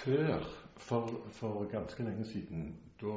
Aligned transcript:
Før, 0.00 0.44
for, 0.76 1.06
for 1.32 1.64
ganske 1.70 2.02
lenge 2.04 2.24
siden, 2.24 2.76
da 3.00 3.16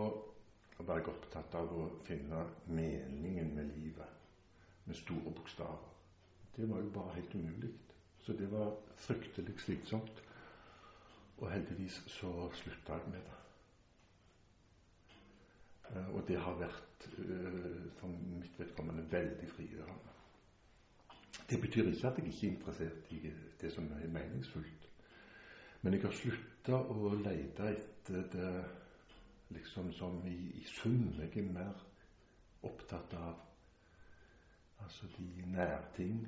var 0.83 0.97
jeg 0.99 1.07
opptatt 1.07 1.55
av 1.55 1.69
å 1.71 1.85
finne 2.03 2.41
meningen 2.67 3.53
med 3.55 3.69
livet 3.77 4.83
med 4.83 4.97
store 4.99 5.31
bokstaver. 5.31 5.85
Det 6.57 6.67
var 6.69 6.83
jo 6.83 6.91
bare 6.97 7.15
helt 7.15 7.35
umulig. 7.39 7.71
Så 8.25 8.33
det 8.35 8.51
var 8.51 8.75
fryktelig 8.95 9.55
slitsomt. 9.63 10.23
Og 11.37 11.51
heldigvis 11.51 12.01
så 12.07 12.49
slutta 12.59 12.99
jeg 12.99 13.15
med 13.15 13.23
det. 13.31 13.39
Uh, 15.87 16.15
og 16.15 16.27
det 16.27 16.37
har 16.39 16.59
vært 16.59 17.07
uh, 17.17 17.79
for 17.99 18.11
mitt 18.41 18.59
vedkommende 18.59 19.07
veldig 19.11 19.49
frigjørende. 19.55 20.13
Det 21.49 21.61
betyr 21.61 21.87
ikke 21.93 22.07
at 22.11 22.19
jeg 22.19 22.27
ikke 22.27 22.47
er 22.47 22.51
interessert 22.57 23.11
i 23.11 23.21
det 23.61 23.71
som 23.71 23.87
er 24.01 24.07
meningsfullt. 24.19 24.89
Men 25.83 25.93
jeg 25.93 26.03
har 26.05 26.13
slutta 26.15 26.77
å 26.95 27.09
lete 27.19 27.65
etter 27.67 28.21
det 28.31 28.51
liksom 29.51 29.89
som 29.93 30.21
i, 30.27 30.37
i 30.61 30.63
sum. 30.63 31.09
Jeg 31.19 31.33
er 31.41 31.49
mer 31.49 31.81
opptatt 32.63 33.15
av 33.19 33.41
altså 34.83 35.09
de 35.17 35.43
nærting, 35.51 36.21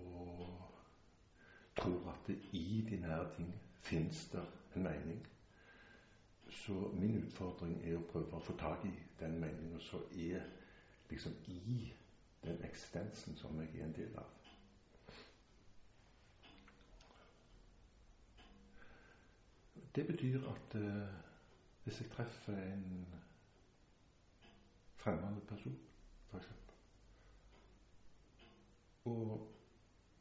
og 0.00 0.48
tror 1.76 2.08
at 2.14 2.26
det 2.26 2.38
i 2.56 2.80
de 2.88 3.00
nære 3.04 3.28
ting 3.36 3.52
fins 3.84 4.24
det 4.32 4.44
en 4.76 4.82
mening. 4.88 5.20
Så 6.48 6.88
min 6.92 7.20
utfordring 7.20 7.78
er 7.84 7.96
å 7.96 8.06
prøve 8.08 8.36
å 8.36 8.44
få 8.48 8.56
tak 8.60 8.84
i 8.88 8.94
den 9.20 9.36
meninga 9.40 9.80
som 9.80 10.08
er 10.12 10.40
liksom 11.10 11.36
i 11.52 11.92
den 12.44 12.64
eksistensen 12.64 13.36
som 13.36 13.60
jeg 13.60 13.76
er 13.76 13.84
en 13.84 13.96
del 13.96 14.16
av. 14.16 14.41
Det 19.94 20.06
betyr 20.06 20.48
at 20.50 20.74
uh, 20.74 21.08
hvis 21.84 22.00
jeg 22.00 22.10
treffer 22.10 22.56
en 22.56 23.06
fremmed 24.96 25.40
person, 25.48 25.78
f.eks., 26.30 26.48
og 29.04 29.48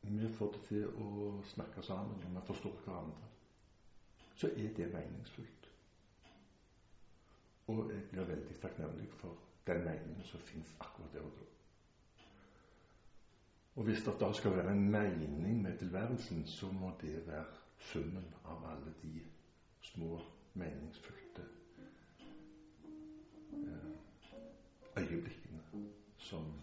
vi 0.01 0.33
får 0.33 0.51
det 0.51 0.61
til 0.67 0.87
å 0.87 1.33
snakke 1.45 1.83
sammen, 1.85 2.23
og 2.25 2.35
vi 2.35 2.45
forstår 2.47 2.79
hverandre, 2.85 3.29
så 4.35 4.49
er 4.49 4.73
det 4.77 4.87
meningsfullt. 4.93 5.67
Og 7.67 7.91
jeg 7.93 8.07
blir 8.09 8.29
veldig 8.33 8.57
takknemlig 8.61 9.09
for 9.21 9.37
den 9.67 9.83
meningen 9.85 10.25
som 10.25 10.39
fins 10.39 10.73
akkurat 10.79 11.13
der 11.13 11.27
og 11.27 11.35
da. 11.37 11.49
Og 13.75 13.83
hvis 13.87 14.01
det 14.03 14.17
da 14.19 14.31
skal 14.33 14.55
være 14.57 14.73
en 14.73 14.89
mening 14.91 15.61
med 15.61 15.77
tilværelsen, 15.79 16.45
så 16.45 16.71
må 16.71 16.91
det 17.01 17.21
være 17.27 17.45
summen 17.77 18.33
av 18.43 18.65
alle 18.71 18.93
de 19.03 19.21
små, 19.81 20.21
meningsfylte 20.53 21.41
eh, 23.53 25.03
øyeblikkene 25.03 25.59
som 26.17 26.60